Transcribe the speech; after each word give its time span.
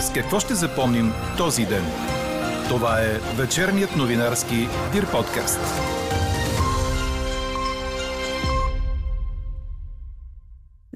С 0.00 0.12
какво 0.12 0.40
ще 0.40 0.54
запомним 0.54 1.12
този 1.36 1.66
ден? 1.66 1.84
Това 2.68 3.00
е 3.00 3.18
вечерният 3.36 3.96
новинарски 3.96 4.68
Дир 4.92 5.10
подкаст. 5.10 5.60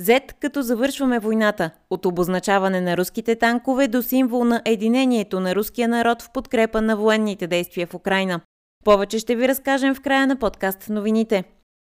Z 0.00 0.32
като 0.40 0.62
завършваме 0.62 1.18
войната. 1.18 1.70
От 1.90 2.06
обозначаване 2.06 2.80
на 2.80 2.96
руските 2.96 3.36
танкове 3.36 3.88
до 3.88 4.02
символ 4.02 4.44
на 4.44 4.62
единението 4.64 5.40
на 5.40 5.54
руския 5.54 5.88
народ 5.88 6.22
в 6.22 6.32
подкрепа 6.32 6.82
на 6.82 6.96
военните 6.96 7.46
действия 7.46 7.86
в 7.86 7.94
Украина. 7.94 8.40
Повече 8.84 9.18
ще 9.18 9.36
ви 9.36 9.48
разкажем 9.48 9.94
в 9.94 10.00
края 10.00 10.26
на 10.26 10.36
подкаст 10.36 10.88
новините. 10.88 11.44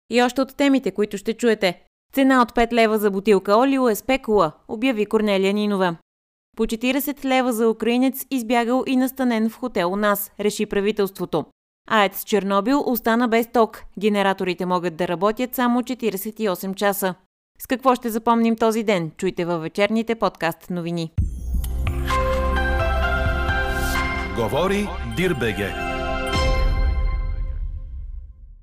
И 0.10 0.22
още 0.22 0.42
от 0.42 0.58
темите, 0.58 0.92
които 0.92 1.18
ще 1.18 1.34
чуете. 1.34 1.82
Цена 2.14 2.42
от 2.42 2.52
5 2.52 2.74
лева 2.74 2.98
за 2.98 3.12
бутилка 3.12 3.58
олио 3.58 3.90
е 3.90 3.96
спекула, 3.96 4.52
обяви 4.68 5.06
Корнелия 5.06 5.54
Нинова. 5.54 5.96
По 6.60 6.66
40 6.66 7.26
лева 7.26 7.54
за 7.54 7.70
украинец 7.70 8.26
избягал 8.32 8.84
и 8.88 8.96
настанен 8.96 9.50
в 9.50 9.60
хотел 9.60 9.94
у 9.94 9.96
нас, 9.96 10.32
реши 10.40 10.66
правителството. 10.66 11.46
АЕЦ 11.90 12.24
Чернобил 12.24 12.84
остана 12.86 13.28
без 13.28 13.48
ток. 13.52 13.84
Генераторите 14.00 14.66
могат 14.66 14.96
да 14.96 15.08
работят 15.08 15.56
само 15.56 15.82
48 15.82 16.76
часа. 16.76 17.16
С 17.60 17.68
какво 17.68 17.96
ще 17.96 18.10
запомним 18.10 18.56
този 18.56 18.84
ден? 18.84 19.12
Чуйте 19.18 19.46
във 19.46 19.62
вечерните 19.62 20.16
подкаст 20.16 20.70
новини. 20.70 21.12
Говори 24.36 24.88
Дирбеге. 25.18 25.74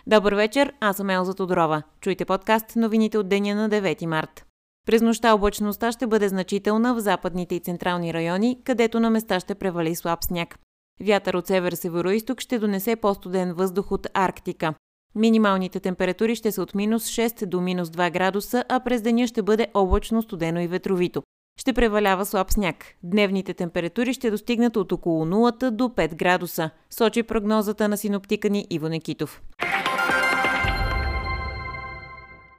Добър 0.06 0.34
вечер, 0.34 0.72
аз 0.80 0.97
съм 0.97 1.10
Елза 1.10 1.34
Тодорова. 1.34 1.83
Чуйте 2.00 2.24
подкаст 2.24 2.77
новините 2.77 3.19
от 3.19 3.28
деня 3.28 3.55
на 3.55 3.70
9 3.70 4.06
март. 4.06 4.47
През 4.87 5.03
нощта 5.03 5.35
облачността 5.35 5.93
ще 5.93 6.07
бъде 6.07 6.29
значителна 6.29 6.95
в 6.95 7.01
западните 7.01 7.55
и 7.55 7.61
централни 7.61 8.15
райони, 8.15 8.59
където 8.65 9.01
на 9.01 9.11
места 9.11 9.41
ще 9.41 9.55
превали 9.55 9.95
слаб 9.95 10.25
сняг. 10.25 10.59
Вятър 11.01 11.34
от 11.34 11.47
север-североисток 11.47 12.41
ще 12.41 12.59
донесе 12.59 12.97
по-студен 12.97 13.53
въздух 13.53 13.93
от 13.93 14.06
Арктика. 14.15 14.75
Минималните 15.15 15.81
температури 15.81 16.34
ще 16.34 16.53
са 16.53 16.62
от 16.62 16.75
минус 16.75 17.05
6 17.05 17.47
до 17.47 17.61
минус 17.61 17.89
2 17.89 18.11
градуса, 18.11 18.65
а 18.69 18.81
през 18.81 19.03
деня 19.03 19.27
ще 19.27 19.43
бъде 19.43 19.69
облачно, 19.75 20.23
студено 20.23 20.61
и 20.61 20.67
ветровито. 20.67 21.23
Ще 21.61 21.73
превалява 21.73 22.27
слаб 22.27 22.53
сняг. 22.53 22.84
Дневните 23.03 23.55
температури 23.55 24.12
ще 24.12 24.31
достигнат 24.31 24.77
от 24.77 24.93
около 24.93 25.27
0 25.27 25.71
до 25.71 25.84
5 25.84 26.15
градуса, 26.15 26.71
сочи 26.91 27.23
прогнозата 27.23 27.89
на 27.89 27.97
синоптика 27.97 28.50
ни 28.50 28.67
Иво 28.71 28.89
Некитов. 28.89 29.43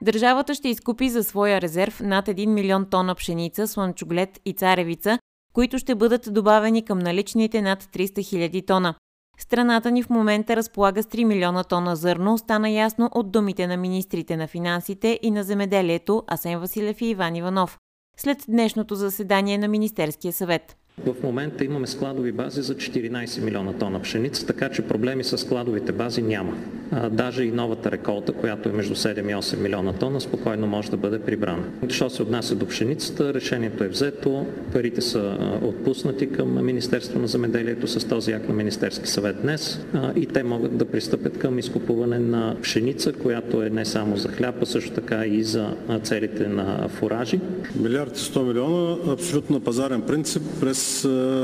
Държавата 0.08 0.54
ще 0.54 0.70
изкупи 0.70 1.10
за 1.10 1.24
своя 1.24 1.62
резерв 1.62 2.02
над 2.02 2.28
1 2.28 2.46
милион 2.46 2.86
тона 2.90 3.16
пшеница, 3.16 3.68
слънчоглед 3.68 4.40
и 4.46 4.54
царевица, 4.54 5.20
които 5.54 5.80
ще 5.80 5.96
бъдат 5.96 6.34
добавени 6.34 6.86
към 6.86 7.00
наличните 7.00 7.62
над 7.62 7.84
300 7.84 8.30
хиляди 8.30 8.66
тона. 8.66 8.96
Страната 9.40 9.92
ни 9.92 10.04
в 10.04 10.10
момента 10.10 10.56
разполага 10.56 11.04
с 11.04 11.06
3 11.06 11.24
милиона 11.24 11.64
тона 11.64 11.96
зърно, 11.96 12.38
стана 12.38 12.70
ясно 12.70 13.10
от 13.12 13.32
думите 13.32 13.68
на 13.68 13.78
министрите 13.78 14.38
на 14.38 14.48
финансите 14.48 15.20
и 15.22 15.32
на 15.32 15.44
земеделието 15.44 16.24
Асен 16.28 16.60
Василев 16.60 17.02
и 17.02 17.06
Иван 17.06 17.36
Иванов 17.36 17.78
след 18.18 18.38
днешното 18.48 18.96
заседание 18.96 19.58
на 19.58 19.68
Министерския 19.68 20.34
съвет. 20.34 20.78
В 21.06 21.24
момента 21.24 21.66
имаме 21.66 21.88
складови 21.88 22.32
бази 22.32 22.62
за 22.62 22.76
14 22.76 23.44
милиона 23.44 23.74
тона 23.74 24.02
пшеница, 24.02 24.46
така 24.46 24.70
че 24.70 24.82
проблеми 24.82 25.24
с 25.24 25.38
складовите 25.38 25.92
бази 25.92 26.22
няма. 26.22 26.54
А, 26.92 27.10
даже 27.10 27.44
и 27.44 27.52
новата 27.52 27.92
реколта, 27.92 28.34
която 28.34 28.70
е 28.70 28.72
между 28.72 28.96
7 28.96 29.32
и 29.32 29.36
8 29.36 29.62
милиона 29.62 29.94
тона, 29.94 30.22
спокойно 30.22 30.68
може 30.68 30.92
да 30.92 30.98
бъде 30.98 31.20
прибрана. 31.20 31.64
Що 31.90 32.10
се 32.10 32.22
отнася 32.22 32.56
до 32.56 32.68
пшеницата, 32.68 33.34
решението 33.34 33.84
е 33.84 33.88
взето, 33.88 34.46
парите 34.74 35.02
са 35.02 35.38
отпуснати 35.64 36.32
към 36.32 36.66
Министерство 36.66 37.20
на 37.20 37.28
земеделието 37.28 37.88
с 37.88 38.08
този 38.08 38.32
акт 38.32 38.48
на 38.48 38.54
Министерски 38.54 39.08
съвет 39.08 39.42
днес 39.42 39.86
а, 39.94 40.14
и 40.16 40.26
те 40.26 40.44
могат 40.44 40.78
да 40.78 40.86
пристъпят 40.86 41.38
към 41.38 41.60
изкупуване 41.60 42.20
на 42.20 42.56
пшеница, 42.62 43.14
която 43.14 43.62
е 43.62 43.70
не 43.70 43.86
само 43.86 44.18
за 44.18 44.30
хляб, 44.30 44.56
а 44.62 44.66
също 44.66 44.92
така 44.92 45.26
и 45.26 45.44
за 45.44 45.74
целите 46.04 46.48
на 46.48 46.88
фуражи. 46.90 47.40
Милиард 47.76 48.18
и 48.18 48.22
100 48.22 48.48
милиона 48.48 48.98
абсолютно 49.14 49.60
пазарен 49.60 50.02
принцип 50.02 50.44
през 50.60 50.87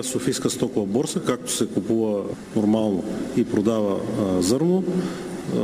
Софийска 0.01 0.49
стокова 0.49 0.85
борса, 0.85 1.19
както 1.19 1.51
се 1.51 1.67
купува 1.67 2.23
нормално 2.55 3.03
и 3.37 3.43
продава 3.43 3.99
зърно, 4.39 4.83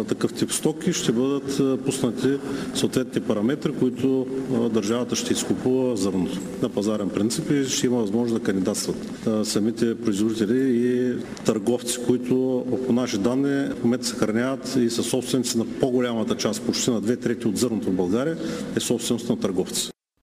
такъв 0.08 0.34
тип 0.34 0.52
стоки 0.52 0.94
ще 0.94 1.12
бъдат 1.12 1.62
пуснати 1.86 2.38
съответните 2.74 3.20
параметри, 3.20 3.72
които 3.80 4.28
държавата 4.74 5.16
ще 5.16 5.34
изкупува 5.34 5.98
зърното 5.98 6.40
на 6.62 6.70
пазарен 6.70 7.10
принцип 7.10 7.52
и 7.52 7.66
ще 7.66 7.88
има 7.88 7.98
възможност 7.98 8.34
да 8.34 8.46
кандидатстват 8.46 9.20
самите 9.44 9.96
производители 9.96 10.60
и 10.60 11.14
търговци, 11.46 12.00
които 12.08 12.66
по 12.88 12.94
наши 12.94 13.18
данни 13.18 13.70
в 13.80 13.84
момента 13.84 14.06
съхраняват 14.06 14.76
и 14.80 14.90
са 14.90 15.04
собственици 15.04 15.58
на 15.58 15.66
по-голямата 15.66 16.38
част, 16.38 16.62
почти 16.62 16.92
на 16.92 17.02
две 17.02 17.16
трети 17.16 17.48
от 17.48 17.58
зърното 17.58 17.90
в 17.92 17.96
България, 17.96 18.38
е 18.76 18.80
собственост 18.80 19.30
на 19.30 19.40
търговци. 19.40 19.90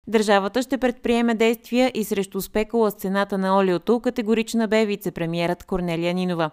Държавата 0.06 0.62
ще 0.62 0.78
предприеме 0.78 1.34
действия 1.34 1.90
и 1.94 2.04
срещу 2.04 2.40
спекула 2.40 2.90
с 2.90 2.94
цената 2.94 3.38
на 3.38 3.58
олиото, 3.58 4.00
категорична 4.00 4.68
бе 4.68 4.86
вице-премьерът 4.86 5.64
Корнелия 5.64 6.14
Нинова. 6.14 6.50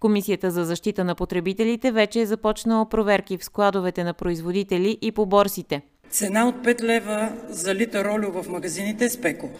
Комисията 0.00 0.50
за 0.50 0.64
защита 0.64 1.04
на 1.04 1.14
потребителите 1.14 1.92
вече 1.92 2.20
е 2.20 2.26
започнала 2.26 2.88
проверки 2.88 3.38
в 3.38 3.44
складовете 3.44 4.04
на 4.04 4.14
производители 4.14 4.98
и 5.00 5.12
по 5.12 5.26
борсите. 5.26 5.82
Цена 6.10 6.48
от 6.48 6.54
5 6.54 6.82
лева 6.82 7.32
за 7.48 7.74
литър 7.74 8.04
олио 8.04 8.42
в 8.42 8.48
магазините 8.48 9.04
е 9.04 9.10
спекула. 9.10 9.52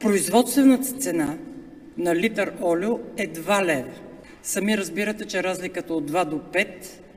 Производствената 0.00 0.84
цена 0.84 1.36
на 1.98 2.16
литър 2.16 2.52
олио 2.62 2.98
е 3.16 3.28
2 3.28 3.64
лева. 3.64 3.90
Сами 4.42 4.78
разбирате, 4.78 5.24
че 5.24 5.42
разликата 5.42 5.94
от 5.94 6.10
2 6.10 6.24
до 6.24 6.36
5 6.36 6.68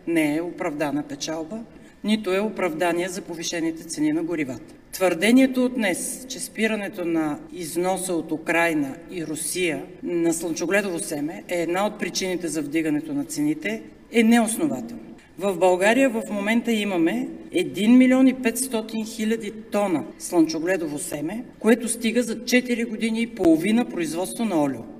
не 0.07 0.35
е 0.35 0.41
оправдана 0.41 1.03
печалба, 1.03 1.59
нито 2.03 2.33
е 2.33 2.39
оправдание 2.39 3.09
за 3.09 3.21
повишените 3.21 3.83
цени 3.83 4.13
на 4.13 4.23
горивата. 4.23 4.73
Твърдението 4.95 5.65
от 5.65 5.73
днес, 5.73 6.25
че 6.29 6.39
спирането 6.39 7.05
на 7.05 7.39
износа 7.53 8.13
от 8.13 8.31
Украина 8.31 8.95
и 9.11 9.25
Русия 9.25 9.83
на 10.03 10.33
слънчогледово 10.33 10.99
семе 10.99 11.43
е 11.47 11.61
една 11.61 11.85
от 11.85 11.99
причините 11.99 12.47
за 12.47 12.61
вдигането 12.61 13.13
на 13.13 13.25
цените, 13.25 13.81
е 14.11 14.23
неоснователно. 14.23 15.03
В 15.39 15.57
България 15.57 16.09
в 16.09 16.23
момента 16.31 16.71
имаме 16.71 17.27
1 17.53 17.97
милион 17.97 18.27
и 18.27 18.35
500 18.35 19.15
хиляди 19.15 19.51
тона 19.51 20.03
слънчогледово 20.19 20.99
семе, 20.99 21.43
което 21.59 21.89
стига 21.89 22.23
за 22.23 22.35
4 22.35 22.89
години 22.89 23.21
и 23.21 23.27
половина 23.27 23.85
производство 23.85 24.45
на 24.45 24.63
олио. 24.63 24.94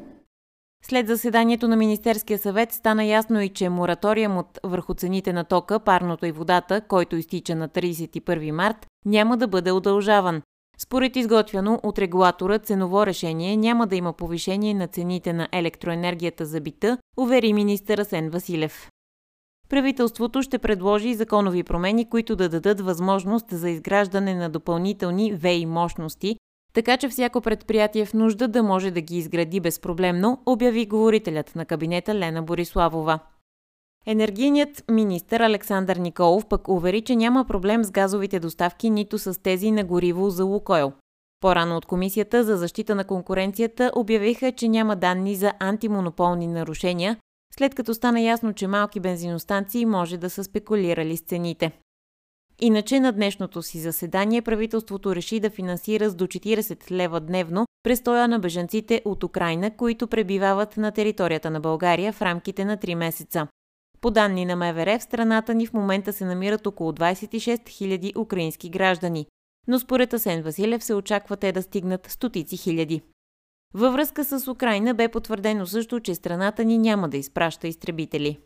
След 0.90 1.08
заседанието 1.08 1.68
на 1.68 1.76
Министерския 1.76 2.40
съвет 2.40 2.72
стана 2.72 3.04
ясно 3.04 3.42
и, 3.42 3.50
че 3.50 3.70
мораториумът 3.70 4.60
върху 4.64 4.94
цените 4.94 5.34
на 5.34 5.44
тока, 5.44 5.80
парното 5.80 6.26
и 6.26 6.32
водата, 6.32 6.82
който 6.82 7.16
изтича 7.16 7.56
на 7.56 7.70
31 7.70 8.52
март, 8.52 8.86
няма 9.06 9.38
да 9.38 9.48
бъде 9.48 9.72
удължаван. 9.72 10.42
Според 10.78 11.16
изготвяно 11.16 11.80
от 11.84 12.00
регулатора 12.00 12.60
ценово 12.60 13.06
решение 13.06 13.58
няма 13.58 13.88
да 13.88 13.96
има 13.96 14.14
повишение 14.14 14.74
на 14.74 14.88
цените 14.88 15.34
на 15.34 15.48
електроенергията 15.52 16.46
за 16.46 16.62
бита, 16.62 16.98
увери 17.18 17.54
министър 17.54 17.98
Асен 17.98 18.30
Василев. 18.30 18.90
Правителството 19.70 20.42
ще 20.42 20.60
предложи 20.60 21.14
законови 21.14 21.64
промени, 21.64 22.10
които 22.10 22.36
да 22.36 22.50
дадат 22.50 22.82
възможност 22.82 23.46
за 23.52 23.70
изграждане 23.70 24.36
на 24.36 24.50
допълнителни 24.50 25.34
ВЕИ 25.34 25.66
мощности, 25.66 26.38
така 26.76 26.98
че 26.98 27.10
всяко 27.10 27.42
предприятие 27.42 28.06
в 28.06 28.14
нужда 28.14 28.48
да 28.48 28.64
може 28.64 28.92
да 28.92 29.02
ги 29.02 29.18
изгради 29.18 29.60
безпроблемно, 29.60 30.42
обяви 30.46 30.86
говорителят 30.86 31.56
на 31.56 31.66
кабинета 31.66 32.16
Лена 32.16 32.44
Бориславова. 32.44 33.20
Енергийният 34.06 34.84
министр 34.92 35.46
Александър 35.46 35.96
Николов 35.96 36.46
пък 36.48 36.68
увери, 36.68 37.02
че 37.02 37.16
няма 37.16 37.46
проблем 37.46 37.84
с 37.84 37.92
газовите 37.92 38.40
доставки 38.40 38.90
нито 38.90 39.18
с 39.18 39.42
тези 39.42 39.72
на 39.72 39.84
гориво 39.84 40.30
за 40.30 40.44
Лукойл. 40.46 40.94
По-рано 41.42 41.78
от 41.78 41.86
Комисията 41.86 42.44
за 42.44 42.58
защита 42.58 42.96
на 42.96 43.04
конкуренцията 43.04 43.92
обявиха, 43.96 44.52
че 44.52 44.68
няма 44.68 44.96
данни 44.96 45.36
за 45.36 45.54
антимонополни 45.60 46.48
нарушения, 46.48 47.18
след 47.58 47.76
като 47.76 47.94
стана 47.94 48.22
ясно, 48.22 48.54
че 48.54 48.68
малки 48.68 49.00
бензиностанции 49.00 49.86
може 49.86 50.18
да 50.18 50.30
са 50.30 50.44
спекулирали 50.44 51.18
с 51.18 51.22
цените. 51.22 51.72
Иначе 52.60 53.00
на 53.00 53.12
днешното 53.12 53.62
си 53.62 53.80
заседание 53.80 54.42
правителството 54.42 55.16
реши 55.16 55.40
да 55.40 55.50
финансира 55.50 56.10
с 56.10 56.16
до 56.16 56.28
40 56.28 56.92
лева 56.92 57.20
дневно 57.20 57.66
престоя 57.84 58.28
на 58.28 58.40
бежанците 58.40 59.02
от 59.06 59.24
Украина, 59.24 59.72
които 59.78 60.08
пребивават 60.08 60.78
на 60.78 60.92
територията 60.92 61.50
на 61.50 61.60
България 61.60 62.14
в 62.14 62.22
рамките 62.22 62.66
на 62.66 62.78
3 62.78 62.96
месеца. 62.96 63.48
По 64.02 64.12
данни 64.12 64.46
на 64.46 64.56
МВР 64.56 65.00
в 65.00 65.04
страната 65.04 65.54
ни 65.54 65.68
в 65.68 65.74
момента 65.74 66.14
се 66.14 66.26
намират 66.26 66.68
около 66.68 66.92
26 66.92 67.64
000 67.64 68.18
украински 68.18 68.70
граждани, 68.70 69.26
но 69.68 69.80
според 69.80 70.14
Асен 70.14 70.42
Василев 70.42 70.84
се 70.84 70.94
очаква 70.94 71.38
те 71.38 71.52
да 71.52 71.62
стигнат 71.62 72.08
стотици 72.12 72.58
хиляди. 72.58 73.02
Във 73.74 73.94
връзка 73.94 74.24
с 74.24 74.52
Украина 74.52 74.94
бе 74.94 75.08
потвърдено 75.08 75.66
също, 75.66 76.00
че 76.00 76.16
страната 76.16 76.64
ни 76.64 76.78
няма 76.78 77.10
да 77.10 77.18
изпраща 77.18 77.68
изтребители. 77.68 78.38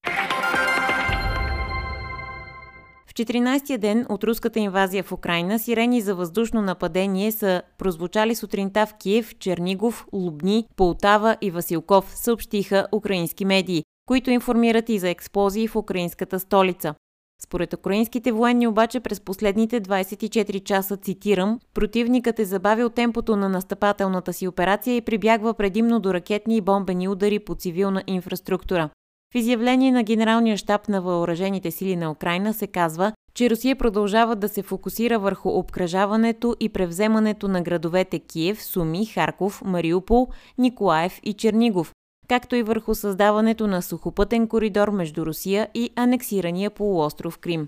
14-я 3.26 3.78
ден 3.78 4.06
от 4.10 4.24
руската 4.24 4.60
инвазия 4.60 5.04
в 5.04 5.12
Украина 5.12 5.60
сирени 5.60 6.02
за 6.02 6.16
въздушно 6.16 6.62
нападение 6.62 7.32
са 7.32 7.62
прозвучали 7.78 8.36
сутринта 8.36 8.86
в 8.86 8.94
Киев, 8.94 9.38
Чернигов, 9.40 10.06
Лубни, 10.14 10.66
Полтава 10.76 11.38
и 11.42 11.52
Василков, 11.52 12.12
съобщиха 12.16 12.88
украински 12.92 13.46
медии, 13.46 13.84
които 14.06 14.32
информират 14.32 14.90
и 14.90 15.00
за 15.00 15.10
експлозии 15.10 15.68
в 15.68 15.76
украинската 15.76 16.40
столица. 16.40 16.96
Според 17.44 17.74
украинските 17.74 18.32
военни 18.32 18.68
обаче 18.68 19.00
през 19.00 19.20
последните 19.20 19.82
24 19.82 20.64
часа, 20.64 20.98
цитирам, 20.98 21.60
противникът 21.74 22.40
е 22.40 22.46
забавил 22.46 22.90
темпото 22.90 23.36
на 23.36 23.50
настъпателната 23.50 24.34
си 24.34 24.48
операция 24.48 24.96
и 24.96 25.02
прибягва 25.02 25.54
предимно 25.54 26.00
до 26.00 26.14
ракетни 26.14 26.58
и 26.58 26.62
бомбени 26.62 27.08
удари 27.08 27.40
по 27.40 27.56
цивилна 27.56 28.04
инфраструктура. 28.08 28.90
В 29.34 29.36
изявление 29.36 29.92
на 29.92 30.04
Генералния 30.04 30.58
щаб 30.58 30.88
на 30.88 31.02
въоръжените 31.02 31.72
сили 31.72 31.96
на 31.96 32.12
Украина 32.12 32.54
се 32.54 32.68
казва, 32.68 33.14
че 33.34 33.50
Русия 33.50 33.76
продължава 33.76 34.36
да 34.36 34.50
се 34.50 34.64
фокусира 34.64 35.20
върху 35.20 35.50
обкръжаването 35.50 36.56
и 36.60 36.70
превземането 36.70 37.48
на 37.48 37.62
градовете 37.62 38.20
Киев, 38.20 38.64
Суми, 38.64 39.06
Харков, 39.06 39.62
Мариупол, 39.66 40.28
Николаев 40.58 41.20
и 41.24 41.34
Чернигов, 41.34 41.94
както 42.28 42.56
и 42.56 42.64
върху 42.64 42.96
създаването 42.96 43.68
на 43.68 43.82
сухопътен 43.82 44.48
коридор 44.48 44.90
между 44.90 45.26
Русия 45.26 45.68
и 45.74 45.90
анексирания 45.96 46.72
полуостров 46.72 47.38
Крим. 47.38 47.68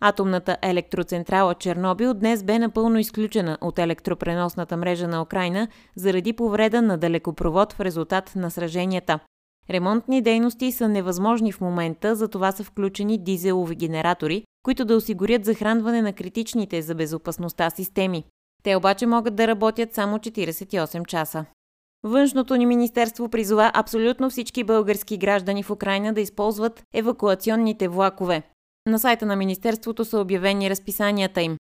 Атомната 0.00 0.56
електроцентрала 0.62 1.54
Чернобил 1.54 2.14
днес 2.14 2.42
бе 2.42 2.58
напълно 2.58 2.98
изключена 2.98 3.58
от 3.60 3.78
електропреносната 3.78 4.76
мрежа 4.76 5.08
на 5.08 5.22
Украина 5.22 5.68
заради 5.96 6.32
повреда 6.32 6.82
на 6.82 6.98
далекопровод 6.98 7.72
в 7.72 7.80
резултат 7.80 8.32
на 8.36 8.50
сраженията. 8.50 9.18
Ремонтни 9.70 10.22
дейности 10.22 10.72
са 10.72 10.88
невъзможни 10.88 11.52
в 11.52 11.60
момента, 11.60 12.16
затова 12.16 12.52
са 12.52 12.64
включени 12.64 13.18
дизелови 13.18 13.74
генератори, 13.74 14.44
които 14.62 14.84
да 14.84 14.96
осигурят 14.96 15.44
захранване 15.44 16.02
на 16.02 16.12
критичните 16.12 16.82
за 16.82 16.94
безопасността 16.94 17.70
системи. 17.70 18.24
Те 18.62 18.76
обаче 18.76 19.06
могат 19.06 19.36
да 19.36 19.46
работят 19.46 19.94
само 19.94 20.18
48 20.18 21.06
часа. 21.06 21.44
Външното 22.04 22.56
ни 22.56 22.66
министерство 22.66 23.28
призова 23.28 23.70
абсолютно 23.74 24.30
всички 24.30 24.64
български 24.64 25.18
граждани 25.18 25.62
в 25.62 25.70
Украина 25.70 26.12
да 26.12 26.20
използват 26.20 26.82
евакуационните 26.94 27.88
влакове. 27.88 28.42
На 28.86 28.98
сайта 28.98 29.26
на 29.26 29.36
министерството 29.36 30.04
са 30.04 30.20
обявени 30.20 30.70
разписанията 30.70 31.42
им. 31.42 31.56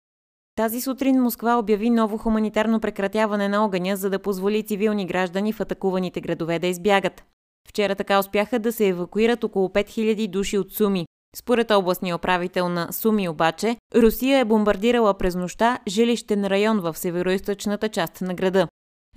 Тази 0.57 0.81
сутрин 0.81 1.23
Москва 1.23 1.59
обяви 1.59 1.91
ново 1.91 2.19
хуманитарно 2.19 2.81
прекратяване 2.81 3.49
на 3.49 3.65
огъня, 3.65 3.97
за 3.97 4.11
да 4.11 4.19
позволи 4.19 4.62
цивилни 4.62 5.07
граждани 5.07 5.53
в 5.53 5.61
атакуваните 5.61 6.21
градове 6.21 6.59
да 6.59 6.67
избягат. 6.67 7.25
Вчера 7.69 7.94
така 7.94 8.19
успяха 8.19 8.58
да 8.58 8.72
се 8.72 8.88
евакуират 8.88 9.44
около 9.44 9.69
5000 9.69 10.28
души 10.28 10.58
от 10.58 10.72
Суми. 10.72 11.06
Според 11.37 11.70
областния 11.70 12.16
управител 12.16 12.69
на 12.69 12.93
Суми 12.93 13.28
обаче, 13.28 13.76
Русия 13.94 14.38
е 14.38 14.44
бомбардирала 14.44 15.14
през 15.14 15.34
нощта 15.34 15.78
жилищен 15.88 16.46
район 16.46 16.81
в 16.81 16.99
североизточната 16.99 17.88
част 17.88 18.20
на 18.20 18.34
града. 18.34 18.69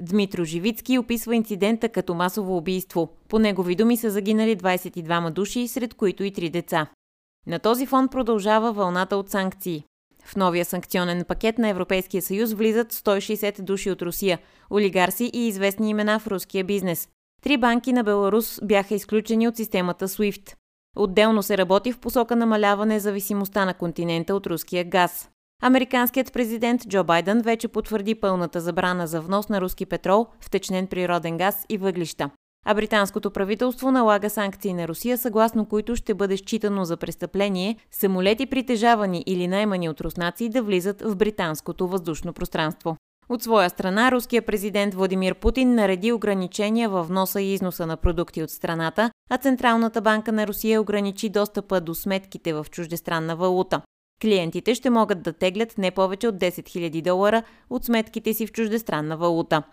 Дмитро 0.02 0.44
Живицки 0.44 1.00
описва 1.00 1.36
инцидента 1.36 1.90
като 1.90 2.14
масово 2.14 2.58
убийство. 2.58 3.10
По 3.30 3.40
негови 3.40 3.76
думи 3.76 3.98
са 3.98 4.10
загинали 4.10 4.58
22 4.58 5.30
души, 5.30 5.68
сред 5.68 5.94
които 5.94 6.24
и 6.24 6.32
три 6.32 6.50
деца. 6.50 6.88
На 7.48 7.60
този 7.60 7.86
фон 7.86 8.08
продължава 8.08 8.74
вълната 8.74 9.18
от 9.18 9.30
санкции. 9.30 9.84
В 10.26 10.36
новия 10.36 10.66
санкционен 10.66 11.26
пакет 11.28 11.58
на 11.58 11.70
Европейския 11.70 12.22
съюз 12.22 12.54
влизат 12.54 12.94
160 12.94 13.62
души 13.62 13.92
от 13.92 14.02
Русия, 14.02 14.40
олигарси 14.72 15.32
и 15.34 15.48
известни 15.48 15.90
имена 15.90 16.20
в 16.20 16.28
руския 16.28 16.64
бизнес. 16.64 17.10
Три 17.44 17.58
банки 17.58 17.94
на 17.94 18.04
Беларус 18.04 18.60
бяха 18.64 18.96
изключени 18.96 19.48
от 19.48 19.56
системата 19.56 20.08
SWIFT. 20.08 20.56
Отделно 20.96 21.44
се 21.44 21.58
работи 21.58 21.92
в 21.92 22.00
посока 22.00 22.36
намаляване 22.36 23.00
зависимостта 23.00 23.66
на 23.66 23.74
континента 23.74 24.36
от 24.36 24.48
руския 24.48 24.84
газ. 24.84 25.30
Американският 25.62 26.34
президент 26.34 26.88
Джо 26.88 27.04
Байден 27.04 27.42
вече 27.42 27.68
потвърди 27.68 28.16
пълната 28.16 28.62
забрана 28.62 29.08
за 29.08 29.22
внос 29.22 29.50
на 29.50 29.62
руски 29.62 29.86
петрол, 29.86 30.28
втечнен 30.40 30.88
природен 30.88 31.38
газ 31.38 31.66
и 31.70 31.78
въглища. 31.78 32.30
А 32.66 32.74
британското 32.74 33.32
правителство 33.32 33.92
налага 33.92 34.30
санкции 34.30 34.74
на 34.74 34.88
Русия, 34.88 35.18
съгласно 35.18 35.66
които 35.66 35.96
ще 35.96 36.14
бъде 36.14 36.38
считано 36.38 36.86
за 36.86 36.98
престъпление 36.98 37.78
самолети 37.92 38.46
притежавани 38.46 39.24
или 39.26 39.48
наймани 39.48 39.90
от 39.90 40.02
руснаци 40.02 40.50
да 40.50 40.64
влизат 40.64 41.02
в 41.02 41.16
британското 41.16 41.88
въздушно 41.88 42.34
пространство. 42.34 42.98
От 43.30 43.44
своя 43.44 43.70
страна, 43.70 44.12
руският 44.12 44.46
президент 44.46 44.94
Владимир 44.94 45.36
Путин 45.36 45.76
нареди 45.76 46.12
ограничения 46.12 46.90
във 46.90 47.08
вноса 47.08 47.42
и 47.42 47.54
износа 47.54 47.86
на 47.86 47.98
продукти 47.98 48.44
от 48.44 48.50
страната, 48.50 49.12
а 49.30 49.38
Централната 49.38 50.02
банка 50.02 50.32
на 50.32 50.48
Русия 50.48 50.82
ограничи 50.82 51.30
достъпа 51.30 51.82
до 51.82 51.96
сметките 51.96 52.54
в 52.54 52.66
чуждестранна 52.72 53.36
валута. 53.36 53.82
Клиентите 54.22 54.76
ще 54.76 54.90
могат 54.90 55.22
да 55.22 55.34
теглят 55.34 55.78
не 55.78 55.92
повече 55.92 56.28
от 56.28 56.36
10 56.36 56.50
000 56.50 57.02
долара 57.02 57.44
от 57.70 57.86
сметките 57.86 58.34
си 58.34 58.48
в 58.48 58.52
чуждестранна 58.52 59.18
валута. 59.18 59.64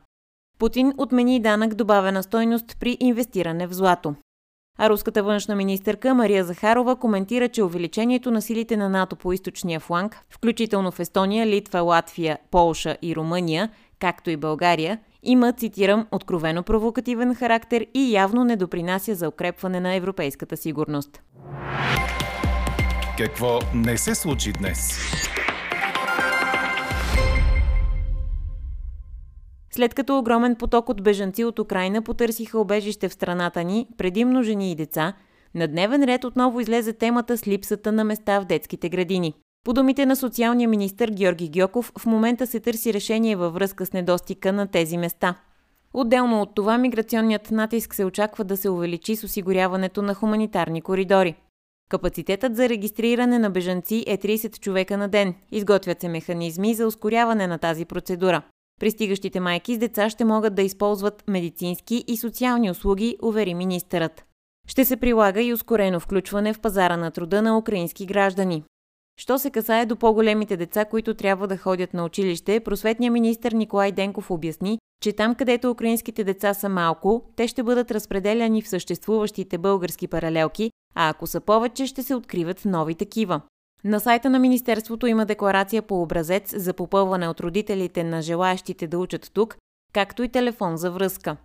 Путин 0.59 0.93
отмени 0.99 1.41
данък 1.41 1.75
добавена 1.75 2.23
стойност 2.23 2.77
при 2.81 2.97
инвестиране 3.01 3.67
в 3.67 3.73
злато. 3.73 4.15
А 4.79 4.91
руската 4.91 5.23
външна 5.23 5.57
министърка 5.57 6.15
Мария 6.15 6.45
Захарова 6.45 6.97
коментира, 6.97 7.49
че 7.49 7.63
увеличението 7.63 8.31
на 8.31 8.43
силите 8.43 8.77
на 8.77 8.89
НАТО 8.89 9.17
по 9.17 9.33
източния 9.33 9.81
фланг, 9.81 10.21
включително 10.31 10.93
в 10.93 11.01
Естония, 11.01 11.47
Литва, 11.47 11.81
Латвия, 11.81 12.39
Полша 12.51 12.97
и 13.03 13.17
Румъния, 13.17 13.71
както 14.01 14.31
и 14.31 14.37
България, 14.37 14.99
има, 15.23 15.53
цитирам, 15.53 16.07
откровено 16.13 16.63
провокативен 16.63 17.35
характер 17.35 17.87
и 17.95 18.13
явно 18.13 18.45
не 18.45 18.57
допринася 18.57 19.15
за 19.15 19.29
укрепване 19.29 19.81
на 19.81 19.95
европейската 19.95 20.57
сигурност. 20.57 21.23
Какво 23.19 23.59
не 23.75 23.97
се 23.97 24.15
случи 24.15 24.53
днес? 24.53 24.99
След 29.75 29.95
като 29.95 30.19
огромен 30.19 30.57
поток 30.57 30.89
от 30.89 31.03
бежанци 31.03 31.45
от 31.45 31.59
Украина 31.59 32.03
потърсиха 32.03 32.59
обежище 32.59 33.09
в 33.09 33.13
страната 33.13 33.65
ни, 33.65 33.89
предимно 33.97 34.43
жени 34.43 34.73
и 34.73 34.75
деца, 34.75 35.13
на 35.55 35.69
дневен 35.69 36.05
ред 36.05 36.25
отново 36.25 36.61
излезе 36.61 36.93
темата 36.93 37.39
с 37.39 37.47
липсата 37.47 37.93
на 37.93 38.05
места 38.05 38.41
в 38.41 38.45
детските 38.45 38.89
градини. 38.89 39.35
По 39.65 39.73
думите 39.73 40.07
на 40.07 40.17
социалния 40.17 40.69
министр 40.69 41.07
Георги 41.07 41.49
Гьоков, 41.49 41.93
в 41.99 42.07
момента 42.07 42.47
се 42.47 42.61
търси 42.61 42.95
решение 42.95 43.37
във 43.37 43.55
връзка 43.55 43.87
с 43.87 43.93
недостига 43.93 44.53
на 44.53 44.67
тези 44.67 44.97
места. 44.97 45.35
Отделно 45.95 46.43
от 46.43 46.55
това, 46.55 46.79
миграционният 46.79 47.51
натиск 47.51 47.95
се 47.95 48.05
очаква 48.05 48.45
да 48.45 48.57
се 48.57 48.69
увеличи 48.69 49.17
с 49.17 49.25
осигуряването 49.25 50.03
на 50.03 50.15
хуманитарни 50.15 50.83
коридори. 50.83 51.35
Капацитетът 51.91 52.57
за 52.57 52.69
регистриране 52.69 53.39
на 53.39 53.51
бежанци 53.51 54.05
е 54.07 54.19
30 54.19 54.61
човека 54.61 54.97
на 54.97 55.09
ден. 55.09 55.35
Изготвят 55.53 56.01
се 56.01 56.09
механизми 56.09 56.75
за 56.75 56.87
ускоряване 56.87 57.47
на 57.47 57.59
тази 57.59 57.85
процедура. 57.85 58.43
Пристигащите 58.81 59.41
майки 59.41 59.75
с 59.75 59.79
деца 59.79 60.11
ще 60.11 60.25
могат 60.25 60.55
да 60.55 60.63
използват 60.63 61.25
медицински 61.29 62.05
и 62.07 62.17
социални 62.17 62.71
услуги, 62.71 63.17
увери 63.23 63.55
министърът. 63.55 64.25
Ще 64.69 64.85
се 64.85 64.97
прилага 64.97 65.43
и 65.43 65.53
ускорено 65.53 66.01
включване 66.01 66.53
в 66.53 66.61
пазара 66.61 66.97
на 66.97 67.11
труда 67.11 67.43
на 67.43 67.59
украински 67.59 68.07
граждани. 68.07 68.65
Що 69.21 69.39
се 69.39 69.51
касае 69.51 69.87
до 69.87 69.97
по-големите 69.97 70.57
деца, 70.57 70.85
които 70.85 71.15
трябва 71.15 71.49
да 71.49 71.57
ходят 71.57 71.95
на 71.95 72.05
училище, 72.05 72.61
просветният 72.61 73.13
министр 73.13 73.57
Николай 73.57 73.93
Денков 73.93 74.31
обясни, 74.31 74.79
че 75.03 75.13
там, 75.13 75.35
където 75.35 75.71
украинските 75.71 76.25
деца 76.25 76.55
са 76.55 76.69
малко, 76.69 77.25
те 77.37 77.49
ще 77.49 77.63
бъдат 77.63 77.91
разпределяни 77.91 78.63
в 78.63 78.69
съществуващите 78.69 79.59
български 79.59 80.09
паралелки, 80.09 80.71
а 80.95 81.09
ако 81.09 81.27
са 81.27 81.41
повече, 81.41 81.87
ще 81.87 82.03
се 82.03 82.15
откриват 82.15 82.65
нови 82.65 82.95
такива. 82.95 83.41
На 83.85 84.01
сайта 84.01 84.31
на 84.31 84.39
Министерството 84.39 85.07
има 85.07 85.27
декларация 85.27 85.83
по 85.83 86.03
образец 86.03 86.55
за 86.57 86.73
попълване 86.73 87.29
от 87.29 87.41
родителите 87.41 88.05
на 88.05 88.23
желаящите 88.23 88.87
да 88.87 88.99
учат 88.99 89.31
тук, 89.35 89.57
както 89.93 90.23
и 90.23 90.29
телефон 90.29 90.77
за 90.77 90.91
връзка. 90.91 91.37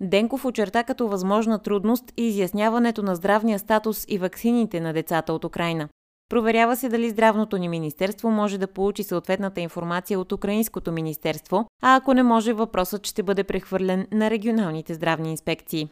Денков 0.00 0.44
очерта 0.44 0.84
като 0.84 1.08
възможна 1.08 1.58
трудност 1.58 2.04
и 2.16 2.28
изясняването 2.28 3.02
на 3.02 3.16
здравния 3.16 3.58
статус 3.58 4.04
и 4.08 4.18
ваксините 4.18 4.80
на 4.80 4.92
децата 4.92 5.32
от 5.32 5.44
Украина. 5.44 5.88
Проверява 6.28 6.76
се 6.76 6.88
дали 6.88 7.10
здравното 7.10 7.56
ни 7.56 7.68
министерство 7.68 8.30
може 8.30 8.58
да 8.58 8.66
получи 8.66 9.02
съответната 9.02 9.60
информация 9.60 10.20
от 10.20 10.32
Украинското 10.32 10.92
министерство, 10.92 11.66
а 11.82 11.96
ако 11.96 12.14
не 12.14 12.22
може, 12.22 12.52
въпросът 12.52 13.06
ще 13.06 13.22
бъде 13.22 13.44
прехвърлен 13.44 14.06
на 14.12 14.30
регионалните 14.30 14.94
здравни 14.94 15.30
инспекции. 15.30 15.88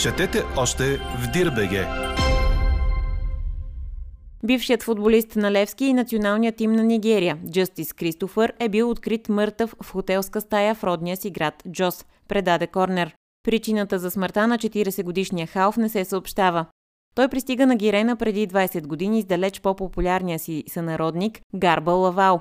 Четете 0.00 0.42
още 0.56 0.96
в 0.96 1.30
Дирбеге. 1.32 1.86
Бившият 4.46 4.82
футболист 4.82 5.36
на 5.36 5.52
Левски 5.52 5.84
и 5.84 5.92
националният 5.92 6.56
тим 6.56 6.72
на 6.72 6.84
Нигерия, 6.84 7.38
Джастис 7.50 7.92
Кристофър, 7.92 8.52
е 8.58 8.68
бил 8.68 8.90
открит 8.90 9.28
мъртъв 9.28 9.74
в 9.82 9.92
хотелска 9.92 10.40
стая 10.40 10.74
в 10.74 10.84
родния 10.84 11.16
си 11.16 11.30
град 11.30 11.62
Джос, 11.70 12.04
предаде 12.28 12.66
Корнер. 12.66 13.14
Причината 13.42 13.98
за 13.98 14.10
смъртта 14.10 14.46
на 14.46 14.58
40-годишния 14.58 15.46
Халф 15.46 15.76
не 15.76 15.88
се 15.88 16.04
съобщава. 16.04 16.66
Той 17.14 17.28
пристига 17.28 17.66
на 17.66 17.76
Гирена 17.76 18.16
преди 18.16 18.48
20 18.48 18.86
години 18.86 19.22
с 19.22 19.24
далеч 19.24 19.60
по-популярния 19.60 20.38
си 20.38 20.64
сънародник 20.68 21.40
Гарба 21.54 21.92
Лавал. 21.92 22.40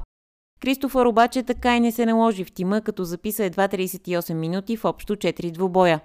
Кристофър 0.62 1.06
обаче 1.06 1.44
така 1.44 1.78
и 1.78 1.80
не 1.80 1.92
се 1.92 2.06
наложи 2.06 2.44
в 2.44 2.52
тима, 2.52 2.82
като 2.82 3.04
записа 3.04 3.44
едва 3.44 3.68
38 3.68 4.34
минути 4.34 4.78
в 4.78 4.86
общо 4.86 5.16
4 5.16 5.52
двубоя. 5.52 6.02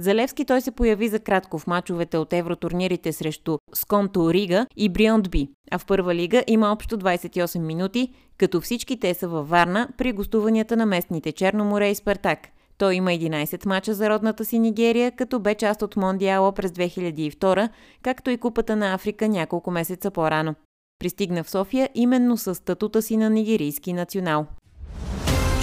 Залевски 0.00 0.44
той 0.44 0.60
се 0.60 0.70
появи 0.70 1.08
за 1.08 1.18
кратко 1.18 1.58
в 1.58 1.66
мачовете 1.66 2.18
от 2.18 2.32
евротурнирите 2.32 3.12
срещу 3.12 3.58
Сконто 3.74 4.32
Рига 4.32 4.66
и 4.76 4.88
Бриондби, 4.88 5.48
а 5.70 5.78
в 5.78 5.86
първа 5.86 6.14
лига 6.14 6.44
има 6.46 6.72
общо 6.72 6.98
28 6.98 7.58
минути, 7.58 8.12
като 8.38 8.60
всички 8.60 9.00
те 9.00 9.14
са 9.14 9.28
във 9.28 9.48
Варна 9.48 9.88
при 9.98 10.12
гостуванията 10.12 10.76
на 10.76 10.86
местните 10.86 11.32
Черноморе 11.32 11.88
и 11.88 11.94
Спартак. 11.94 12.38
Той 12.78 12.94
има 12.94 13.10
11 13.10 13.66
мача 13.66 13.94
за 13.94 14.10
родната 14.10 14.44
си 14.44 14.58
Нигерия, 14.58 15.12
като 15.12 15.40
бе 15.40 15.54
част 15.54 15.82
от 15.82 15.96
Мондиала 15.96 16.52
през 16.52 16.70
2002, 16.70 17.68
както 18.02 18.30
и 18.30 18.36
Купата 18.36 18.76
на 18.76 18.94
Африка 18.94 19.28
няколко 19.28 19.70
месеца 19.70 20.10
по-рано. 20.10 20.54
Пристигна 20.98 21.44
в 21.44 21.50
София 21.50 21.88
именно 21.94 22.36
с 22.36 22.54
статута 22.54 23.02
си 23.02 23.16
на 23.16 23.30
нигерийски 23.30 23.92
национал. 23.92 24.46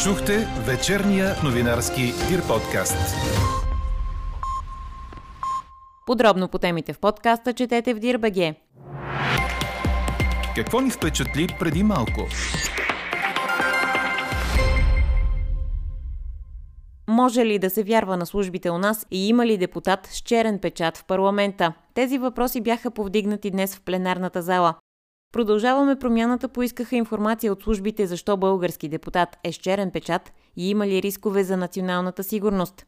Чухте 0.03 0.47
вечерния 0.65 1.35
новинарски 1.43 2.13
Дир 2.29 2.47
подкаст. 2.47 3.34
Подробно 6.05 6.47
по 6.47 6.59
темите 6.59 6.93
в 6.93 6.99
подкаста 6.99 7.53
четете 7.53 7.93
в 7.93 7.99
Дирбаге. 7.99 8.55
Какво 10.55 10.81
ни 10.81 10.89
впечатли 10.89 11.47
преди 11.59 11.83
малко? 11.83 12.27
Може 17.07 17.45
ли 17.45 17.59
да 17.59 17.69
се 17.69 17.83
вярва 17.83 18.17
на 18.17 18.25
службите 18.25 18.69
у 18.69 18.77
нас 18.77 19.05
и 19.11 19.27
има 19.27 19.45
ли 19.45 19.57
депутат 19.57 20.07
с 20.11 20.17
черен 20.17 20.59
печат 20.59 20.97
в 20.97 21.05
парламента? 21.05 21.73
Тези 21.93 22.17
въпроси 22.17 22.61
бяха 22.61 22.91
повдигнати 22.91 23.51
днес 23.51 23.75
в 23.75 23.81
пленарната 23.81 24.41
зала. 24.41 24.75
Продължаваме 25.31 25.99
промяната 25.99 26.47
поискаха 26.47 26.95
информация 26.95 27.51
от 27.51 27.63
службите 27.63 28.07
защо 28.07 28.37
български 28.37 28.89
депутат 28.89 29.37
е 29.43 29.51
с 29.51 29.55
черен 29.55 29.91
печат 29.91 30.33
и 30.57 30.69
има 30.69 30.87
ли 30.87 31.01
рискове 31.01 31.43
за 31.43 31.57
националната 31.57 32.23
сигурност. 32.23 32.85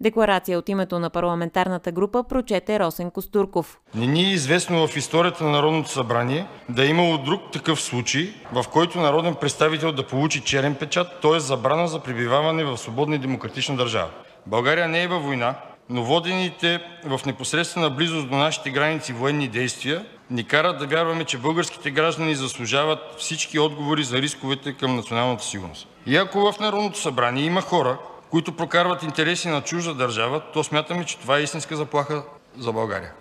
Декларация 0.00 0.58
от 0.58 0.68
името 0.68 0.98
на 0.98 1.10
парламентарната 1.10 1.92
група 1.92 2.24
прочете 2.28 2.78
Росен 2.78 3.10
Костурков. 3.10 3.78
Не 3.94 4.06
ни 4.06 4.20
е 4.20 4.32
известно 4.32 4.86
в 4.86 4.96
историята 4.96 5.44
на 5.44 5.50
Народното 5.50 5.90
събрание 5.90 6.46
да 6.68 6.84
е 6.84 6.88
имало 6.88 7.18
друг 7.18 7.40
такъв 7.52 7.80
случай, 7.80 8.34
в 8.52 8.64
който 8.72 9.00
народен 9.00 9.34
представител 9.34 9.92
да 9.92 10.06
получи 10.06 10.40
черен 10.40 10.74
печат, 10.74 11.20
т.е. 11.22 11.40
забрана 11.40 11.88
за 11.88 12.00
пребиваване 12.00 12.64
в 12.64 12.76
свободна 12.78 13.14
и 13.14 13.18
демократична 13.18 13.76
държава. 13.76 14.10
България 14.46 14.88
не 14.88 15.02
е 15.02 15.08
във 15.08 15.22
война, 15.22 15.54
но 15.90 16.02
водените 16.02 16.80
в 17.04 17.20
непосредствена 17.26 17.90
близост 17.90 18.30
до 18.30 18.36
нашите 18.36 18.70
граници 18.70 19.12
военни 19.12 19.48
действия 19.48 20.04
ни 20.30 20.44
карат 20.44 20.78
да 20.78 20.86
вярваме, 20.86 21.24
че 21.24 21.38
българските 21.38 21.90
граждани 21.90 22.34
заслужават 22.34 22.98
всички 23.18 23.58
отговори 23.58 24.04
за 24.04 24.22
рисковете 24.22 24.72
към 24.72 24.96
националната 24.96 25.44
сигурност. 25.44 25.88
И 26.06 26.16
ако 26.16 26.52
в 26.52 26.60
Народното 26.60 26.98
събрание 26.98 27.44
има 27.44 27.60
хора, 27.60 27.98
които 28.30 28.56
прокарват 28.56 29.02
интереси 29.02 29.48
на 29.48 29.62
чужда 29.62 29.94
държава, 29.94 30.42
то 30.52 30.64
смятаме, 30.64 31.04
че 31.04 31.18
това 31.18 31.38
е 31.38 31.42
истинска 31.42 31.76
заплаха 31.76 32.22
за 32.58 32.72
България. 32.72 33.12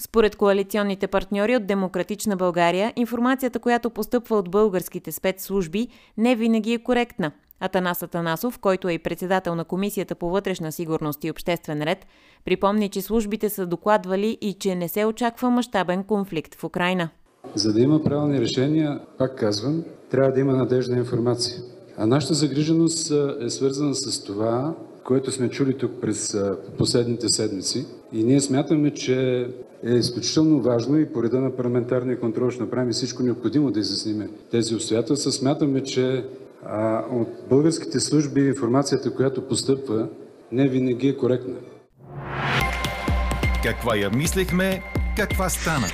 Според 0.00 0.36
коалиционните 0.36 1.06
партньори 1.06 1.56
от 1.56 1.66
Демократична 1.66 2.36
България, 2.36 2.92
информацията, 2.96 3.58
която 3.58 3.90
постъпва 3.90 4.36
от 4.36 4.50
българските 4.50 5.12
спецслужби, 5.12 5.88
не 6.16 6.36
винаги 6.36 6.72
е 6.72 6.82
коректна. 6.82 7.32
Атанас 7.60 8.02
Атанасов, 8.02 8.58
който 8.58 8.88
е 8.88 8.92
и 8.92 8.98
председател 8.98 9.54
на 9.54 9.64
Комисията 9.64 10.14
по 10.14 10.30
вътрешна 10.30 10.72
сигурност 10.72 11.24
и 11.24 11.30
обществен 11.30 11.82
ред, 11.82 12.06
припомни, 12.44 12.88
че 12.88 13.02
службите 13.02 13.48
са 13.48 13.66
докладвали 13.66 14.38
и 14.40 14.52
че 14.52 14.74
не 14.74 14.88
се 14.88 15.04
очаква 15.04 15.50
мащабен 15.50 16.04
конфликт 16.04 16.54
в 16.54 16.64
Украина. 16.64 17.08
За 17.54 17.72
да 17.72 17.80
има 17.80 18.02
правилни 18.02 18.40
решения, 18.40 19.00
пак 19.18 19.38
казвам, 19.38 19.84
трябва 20.10 20.32
да 20.32 20.40
има 20.40 20.52
надежна 20.52 20.96
информация. 20.96 21.62
А 21.98 22.06
нашата 22.06 22.34
загриженост 22.34 23.12
е 23.40 23.50
свързана 23.50 23.94
с 23.94 24.24
това, 24.24 24.74
което 25.04 25.32
сме 25.32 25.50
чули 25.50 25.78
тук 25.78 25.90
през 26.00 26.36
последните 26.78 27.28
седмици. 27.28 27.86
И 28.12 28.24
ние 28.24 28.40
смятаме, 28.40 28.90
че 28.90 29.48
е 29.84 29.94
изключително 29.94 30.60
важно 30.60 30.98
и 30.98 31.12
по 31.12 31.22
реда 31.22 31.40
на 31.40 31.56
парламентарния 31.56 32.20
контрол 32.20 32.50
ще 32.50 32.62
направим 32.62 32.92
всичко 32.92 33.22
необходимо 33.22 33.70
да 33.70 33.80
изясним 33.80 34.28
тези 34.50 34.74
обстоятелства. 34.74 35.32
Смятаме, 35.32 35.82
че 35.82 36.24
а, 36.64 37.04
от 37.12 37.28
българските 37.48 38.00
служби 38.00 38.40
информацията, 38.40 39.14
която 39.14 39.48
постъпва, 39.48 40.08
не 40.52 40.68
винаги 40.68 41.08
е 41.08 41.16
коректна. 41.16 41.54
Каква 43.62 43.96
я 43.96 44.10
мислехме, 44.10 44.82
каква 45.16 45.48
стана? 45.48 45.86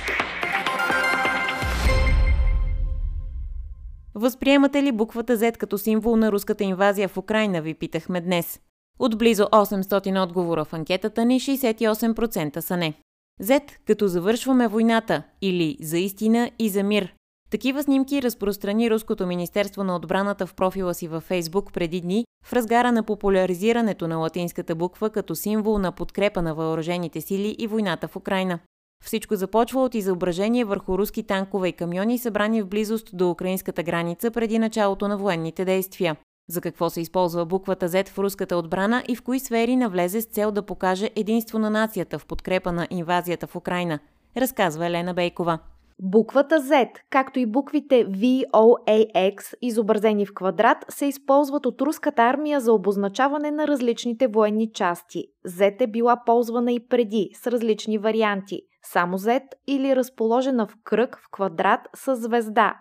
Възприемате 4.15 4.83
ли 4.83 4.91
буквата 4.91 5.37
Z 5.37 5.57
като 5.57 5.77
символ 5.77 6.15
на 6.15 6.31
руската 6.31 6.63
инвазия 6.63 7.07
в 7.07 7.17
Украина, 7.17 7.61
ви 7.61 7.73
питахме 7.73 8.21
днес. 8.21 8.59
От 8.99 9.17
близо 9.17 9.43
800 9.43 10.23
отговора 10.23 10.65
в 10.65 10.73
анкетата 10.73 11.25
ни 11.25 11.39
68% 11.39 12.59
са 12.59 12.77
не. 12.77 12.93
Z 13.41 13.61
като 13.85 14.07
завършваме 14.07 14.67
войната 14.67 15.23
или 15.41 15.77
за 15.81 15.97
истина 15.97 16.51
и 16.59 16.69
за 16.69 16.83
мир. 16.83 17.13
Такива 17.51 17.83
снимки 17.83 18.21
разпространи 18.21 18.91
Руското 18.91 19.27
Министерство 19.27 19.83
на 19.83 19.95
отбраната 19.95 20.47
в 20.47 20.53
профила 20.53 20.93
си 20.93 21.07
във 21.07 21.23
Фейсбук 21.23 21.73
преди 21.73 22.01
дни 22.01 22.25
в 22.45 22.53
разгара 22.53 22.91
на 22.91 23.03
популяризирането 23.03 24.07
на 24.07 24.17
латинската 24.17 24.75
буква 24.75 25.09
като 25.09 25.35
символ 25.35 25.79
на 25.79 25.91
подкрепа 25.91 26.41
на 26.41 26.55
въоръжените 26.55 27.21
сили 27.21 27.55
и 27.59 27.67
войната 27.67 28.07
в 28.07 28.15
Украина. 28.15 28.59
Всичко 29.05 29.35
започва 29.35 29.83
от 29.83 29.95
изображение 29.95 30.65
върху 30.65 30.97
руски 30.97 31.23
танкове 31.23 31.67
и 31.67 31.73
камиони, 31.73 32.17
събрани 32.17 32.61
в 32.61 32.67
близост 32.67 33.09
до 33.13 33.29
украинската 33.29 33.83
граница 33.83 34.31
преди 34.31 34.59
началото 34.59 35.07
на 35.07 35.17
военните 35.17 35.65
действия. 35.65 36.15
За 36.49 36.61
какво 36.61 36.89
се 36.89 37.01
използва 37.01 37.45
буквата 37.45 37.89
Z 37.89 38.09
в 38.09 38.19
руската 38.19 38.57
отбрана 38.57 39.03
и 39.07 39.15
в 39.15 39.21
кои 39.21 39.39
сфери 39.39 39.75
навлезе 39.75 40.21
с 40.21 40.25
цел 40.25 40.51
да 40.51 40.65
покаже 40.65 41.09
единство 41.15 41.59
на 41.59 41.69
нацията 41.69 42.19
в 42.19 42.25
подкрепа 42.25 42.71
на 42.71 42.87
инвазията 42.89 43.47
в 43.47 43.55
Украина, 43.55 43.99
разказва 44.37 44.85
Елена 44.85 45.13
Бейкова. 45.13 45.59
Буквата 46.01 46.55
Z, 46.55 46.89
както 47.09 47.39
и 47.39 47.45
буквите 47.45 48.05
VOAX, 48.07 49.53
изобразени 49.61 50.25
в 50.25 50.33
квадрат, 50.33 50.77
се 50.89 51.05
използват 51.05 51.65
от 51.65 51.81
руската 51.81 52.21
армия 52.21 52.59
за 52.59 52.73
обозначаване 52.73 53.51
на 53.51 53.67
различните 53.67 54.27
военни 54.27 54.71
части. 54.73 55.25
Z 55.47 55.81
е 55.81 55.87
била 55.87 56.23
ползвана 56.25 56.71
и 56.71 56.87
преди, 56.87 57.29
с 57.33 57.47
различни 57.47 57.97
варианти– 57.97 58.61
само 58.83 59.17
Z 59.17 59.41
или 59.67 59.95
разположена 59.95 60.67
в 60.67 60.77
кръг 60.83 61.19
в 61.23 61.31
квадрат 61.31 61.81
с 61.95 62.15
звезда. 62.15 62.73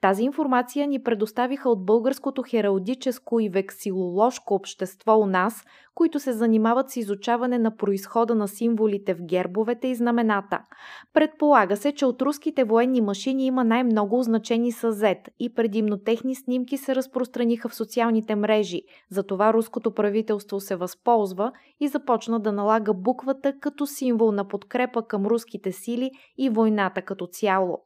Тази 0.00 0.22
информация 0.22 0.86
ни 0.86 1.02
предоставиха 1.02 1.70
от 1.70 1.86
Българското 1.86 2.42
хералдическо 2.42 3.40
и 3.40 3.48
вексилоложко 3.48 4.54
общество 4.54 5.18
у 5.18 5.26
нас, 5.26 5.64
които 5.94 6.20
се 6.20 6.32
занимават 6.32 6.90
с 6.90 6.96
изучаване 6.96 7.58
на 7.58 7.76
происхода 7.76 8.34
на 8.34 8.48
символите 8.48 9.14
в 9.14 9.22
гербовете 9.22 9.88
и 9.88 9.94
знамената. 9.94 10.58
Предполага 11.12 11.76
се, 11.76 11.92
че 11.92 12.06
от 12.06 12.22
руските 12.22 12.64
военни 12.64 13.00
машини 13.00 13.46
има 13.46 13.64
най-много 13.64 14.18
означени 14.18 14.72
с 14.72 14.92
Z 14.92 15.16
и 15.38 15.54
предимно 15.54 15.98
техни 15.98 16.34
снимки 16.34 16.76
се 16.76 16.94
разпространиха 16.94 17.68
в 17.68 17.74
социалните 17.74 18.36
мрежи. 18.36 18.82
Затова 19.10 19.52
руското 19.52 19.94
правителство 19.94 20.60
се 20.60 20.76
възползва 20.76 21.52
и 21.80 21.88
започна 21.88 22.40
да 22.40 22.52
налага 22.52 22.94
буквата 22.94 23.52
като 23.60 23.86
символ 23.86 24.32
на 24.32 24.48
подкрепа 24.48 25.06
към 25.06 25.26
руските 25.26 25.43
сили 25.72 26.10
и 26.38 26.50
войната 26.50 27.02
като 27.02 27.26
цяло. 27.26 27.78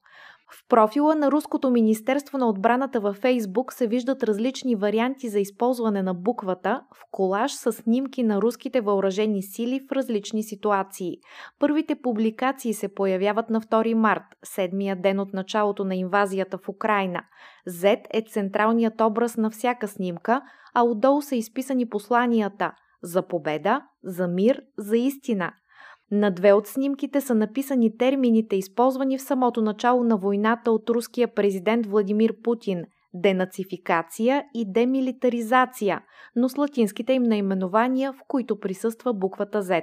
В 0.50 0.68
профила 0.68 1.14
на 1.14 1.30
Руското 1.30 1.70
Министерство 1.70 2.38
на 2.38 2.48
отбраната 2.48 3.00
във 3.00 3.16
Фейсбук 3.16 3.72
се 3.72 3.86
виждат 3.86 4.22
различни 4.22 4.76
варианти 4.76 5.28
за 5.28 5.40
използване 5.40 6.02
на 6.02 6.14
буквата 6.14 6.82
в 6.94 7.02
колаж 7.10 7.52
с 7.52 7.72
снимки 7.72 8.22
на 8.22 8.42
руските 8.42 8.80
въоръжени 8.80 9.42
сили 9.42 9.80
в 9.88 9.92
различни 9.92 10.42
ситуации. 10.42 11.16
Първите 11.58 11.94
публикации 11.94 12.74
се 12.74 12.94
появяват 12.94 13.50
на 13.50 13.60
2 13.60 13.94
март, 13.94 14.22
седмия 14.44 14.96
ден 14.96 15.20
от 15.20 15.32
началото 15.32 15.84
на 15.84 15.94
инвазията 15.94 16.58
в 16.58 16.68
Украина. 16.68 17.22
Z 17.68 18.00
е 18.10 18.22
централният 18.22 19.00
образ 19.00 19.36
на 19.36 19.50
всяка 19.50 19.88
снимка, 19.88 20.42
а 20.74 20.82
отдолу 20.82 21.22
са 21.22 21.36
изписани 21.36 21.88
посланията 21.88 22.72
за 23.02 23.26
победа, 23.26 23.82
за 24.04 24.28
мир, 24.28 24.62
за 24.78 24.96
истина– 24.96 25.52
на 26.10 26.30
две 26.30 26.52
от 26.52 26.66
снимките 26.66 27.20
са 27.20 27.34
написани 27.34 27.96
термините, 27.96 28.56
използвани 28.56 29.18
в 29.18 29.22
самото 29.22 29.62
начало 29.62 30.04
на 30.04 30.16
войната 30.16 30.72
от 30.72 30.90
руския 30.90 31.34
президент 31.34 31.86
Владимир 31.86 32.34
Путин– 32.42 32.84
денацификация 33.14 34.44
и 34.54 34.72
демилитаризация, 34.72 36.02
но 36.36 36.48
с 36.48 36.58
латинските 36.58 37.12
им 37.12 37.22
наименования, 37.22 38.12
в 38.12 38.16
които 38.28 38.60
присъства 38.60 39.14
буквата 39.14 39.62
Z. 39.62 39.82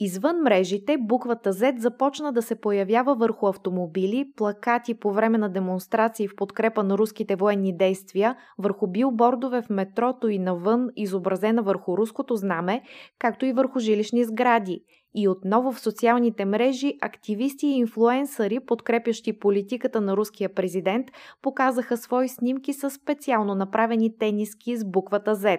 Извън 0.00 0.36
мрежите, 0.42 0.96
буквата 1.00 1.52
Z 1.52 1.78
започна 1.78 2.32
да 2.32 2.42
се 2.42 2.60
появява 2.60 3.14
върху 3.14 3.46
автомобили, 3.46 4.32
плакати 4.36 4.94
по 4.94 5.12
време 5.12 5.38
на 5.38 5.48
демонстрации 5.48 6.28
в 6.28 6.36
подкрепа 6.36 6.82
на 6.82 6.98
руските 6.98 7.36
военни 7.36 7.76
действия, 7.76 8.36
върху 8.58 8.86
билбордове 8.86 9.62
в 9.62 9.70
метрото 9.70 10.28
и 10.28 10.38
навън, 10.38 10.88
изобразена 10.96 11.62
върху 11.62 11.96
руското 11.96 12.34
знаме, 12.34 12.82
както 13.18 13.46
и 13.46 13.52
върху 13.52 13.78
жилищни 13.78 14.24
сгради. 14.24 14.80
И 15.14 15.28
отново 15.28 15.72
в 15.72 15.80
социалните 15.80 16.44
мрежи 16.44 16.94
активисти 17.00 17.66
и 17.66 17.76
инфлуенсъри, 17.76 18.60
подкрепящи 18.60 19.38
политиката 19.38 20.00
на 20.00 20.16
руския 20.16 20.54
президент, 20.54 21.06
показаха 21.42 21.96
свои 21.96 22.28
снимки 22.28 22.72
с 22.72 22.90
специално 22.90 23.54
направени 23.54 24.18
тениски 24.18 24.76
с 24.76 24.84
буквата 24.84 25.36
Z. 25.36 25.58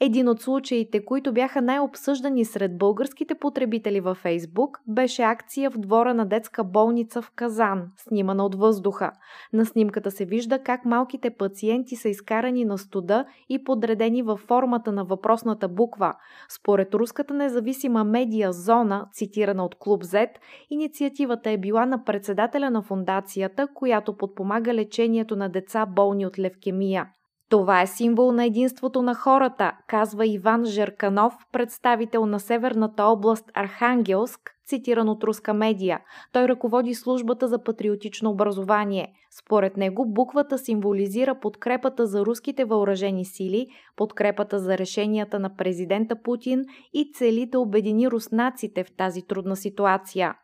Един 0.00 0.28
от 0.28 0.40
случаите, 0.40 1.04
които 1.04 1.32
бяха 1.32 1.62
най-обсъждани 1.62 2.44
сред 2.44 2.78
българските 2.78 3.34
потребители 3.34 4.00
във 4.00 4.18
Фейсбук, 4.18 4.78
беше 4.86 5.22
акция 5.22 5.70
в 5.70 5.78
двора 5.78 6.14
на 6.14 6.26
детска 6.26 6.64
болница 6.64 7.22
в 7.22 7.30
Казан, 7.30 7.82
снимана 7.96 8.44
от 8.44 8.54
въздуха. 8.54 9.12
На 9.52 9.66
снимката 9.66 10.10
се 10.10 10.24
вижда 10.24 10.58
как 10.58 10.84
малките 10.84 11.30
пациенти 11.30 11.96
са 11.96 12.08
изкарани 12.08 12.64
на 12.64 12.78
студа 12.78 13.24
и 13.48 13.64
подредени 13.64 14.22
във 14.22 14.40
формата 14.40 14.92
на 14.92 15.04
въпросната 15.04 15.68
буква. 15.68 16.14
Според 16.48 16.94
руската 16.94 17.34
независима 17.34 18.04
медия 18.04 18.52
Зона, 18.82 19.06
цитирана 19.12 19.64
от 19.64 19.74
Клуб 19.74 20.02
Z, 20.02 20.28
инициативата 20.70 21.50
е 21.50 21.58
била 21.58 21.86
на 21.86 22.04
председателя 22.04 22.70
на 22.70 22.82
фундацията, 22.82 23.68
която 23.74 24.16
подпомага 24.16 24.74
лечението 24.74 25.36
на 25.36 25.48
деца 25.48 25.86
болни 25.86 26.26
от 26.26 26.38
левкемия. 26.38 27.06
Това 27.50 27.82
е 27.82 27.86
символ 27.86 28.32
на 28.32 28.44
единството 28.44 29.02
на 29.02 29.14
хората, 29.14 29.72
казва 29.88 30.26
Иван 30.26 30.64
Жерканов, 30.64 31.34
представител 31.52 32.26
на 32.26 32.40
Северната 32.40 33.04
област 33.04 33.50
Архангелск, 33.54 34.50
цитиран 34.66 35.08
от 35.08 35.24
руска 35.24 35.54
медия. 35.54 36.00
Той 36.32 36.48
ръководи 36.48 36.94
службата 36.94 37.48
за 37.48 37.62
патриотично 37.62 38.30
образование. 38.30 39.12
Според 39.42 39.76
него 39.76 40.06
буквата 40.06 40.58
символизира 40.58 41.40
подкрепата 41.40 42.06
за 42.06 42.26
руските 42.26 42.64
въоръжени 42.64 43.24
сили, 43.24 43.66
подкрепата 43.96 44.58
за 44.58 44.78
решенията 44.78 45.38
на 45.38 45.56
президента 45.56 46.22
Путин 46.22 46.64
и 46.92 47.12
цели 47.14 47.46
да 47.46 47.60
обедини 47.60 48.10
руснаците 48.10 48.84
в 48.84 48.96
тази 48.96 49.22
трудна 49.22 49.56
ситуация. 49.56 50.34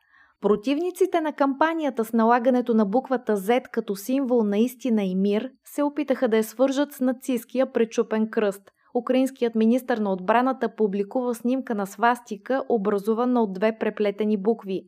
Противниците 0.40 1.20
на 1.20 1.32
кампанията 1.32 2.04
с 2.04 2.12
налагането 2.12 2.74
на 2.74 2.86
буквата 2.86 3.36
Z 3.36 3.62
като 3.72 3.96
символ 3.96 4.44
на 4.44 4.58
истина 4.58 5.04
и 5.04 5.14
мир 5.14 5.50
се 5.64 5.82
опитаха 5.82 6.28
да 6.28 6.36
я 6.36 6.44
свържат 6.44 6.92
с 6.92 7.00
нацистския 7.00 7.72
пречупен 7.72 8.30
кръст. 8.30 8.70
Украинският 8.94 9.54
министр 9.54 10.00
на 10.00 10.12
отбраната 10.12 10.74
публикува 10.76 11.34
снимка 11.34 11.74
на 11.74 11.86
свастика, 11.86 12.64
образувана 12.68 13.42
от 13.42 13.52
две 13.52 13.78
преплетени 13.78 14.36
букви. 14.36 14.82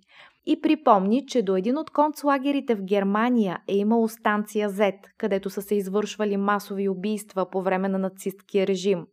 И 0.46 0.60
припомни, 0.60 1.26
че 1.26 1.42
до 1.42 1.56
един 1.56 1.78
от 1.78 1.90
концлагерите 1.90 2.74
в 2.74 2.82
Германия 2.82 3.58
е 3.68 3.76
имало 3.76 4.08
станция 4.08 4.70
Z, 4.70 4.92
където 5.18 5.50
са 5.50 5.62
се 5.62 5.74
извършвали 5.74 6.36
масови 6.36 6.88
убийства 6.88 7.50
по 7.50 7.62
време 7.62 7.88
на 7.88 7.98
нацисткия 7.98 8.66
режим. 8.66 9.06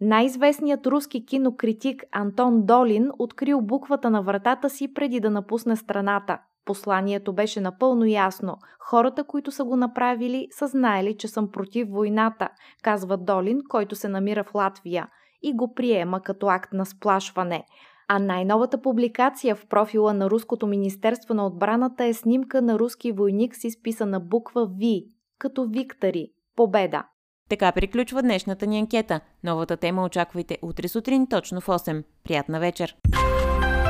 Най-известният 0.00 0.86
руски 0.86 1.26
кинокритик 1.26 2.02
Антон 2.12 2.66
Долин 2.66 3.10
открил 3.18 3.60
буквата 3.60 4.10
на 4.10 4.22
вратата 4.22 4.70
си 4.70 4.94
преди 4.94 5.20
да 5.20 5.30
напусне 5.30 5.76
страната. 5.76 6.38
Посланието 6.66 7.32
беше 7.32 7.60
напълно 7.60 8.04
ясно. 8.04 8.56
Хората, 8.80 9.24
които 9.24 9.50
са 9.50 9.64
го 9.64 9.76
направили, 9.76 10.48
са 10.50 10.66
знаели, 10.66 11.16
че 11.16 11.28
съм 11.28 11.50
против 11.50 11.88
войната, 11.90 12.48
казва 12.82 13.16
Долин, 13.16 13.60
който 13.68 13.96
се 13.96 14.08
намира 14.08 14.44
в 14.44 14.54
Латвия 14.54 15.08
и 15.42 15.56
го 15.56 15.74
приема 15.74 16.20
като 16.20 16.48
акт 16.48 16.72
на 16.72 16.86
сплашване. 16.86 17.64
А 18.08 18.18
най-новата 18.18 18.82
публикация 18.82 19.56
в 19.56 19.66
профила 19.66 20.14
на 20.14 20.30
Руското 20.30 20.66
Министерство 20.66 21.34
на 21.34 21.46
отбраната 21.46 22.04
е 22.04 22.14
снимка 22.14 22.62
на 22.62 22.78
руски 22.78 23.12
войник 23.12 23.56
с 23.56 23.64
изписана 23.64 24.20
буква 24.20 24.68
V, 24.68 25.06
като 25.38 25.66
Виктори, 25.66 26.28
победа. 26.56 27.04
Така 27.48 27.72
приключва 27.72 28.22
днешната 28.22 28.66
ни 28.66 28.78
анкета. 28.78 29.20
Новата 29.44 29.76
тема 29.76 30.04
очаквайте 30.04 30.58
утре 30.62 30.88
сутрин 30.88 31.26
точно 31.26 31.60
в 31.60 31.66
8. 31.66 32.04
Приятна 32.24 32.60
вечер! 32.60 32.96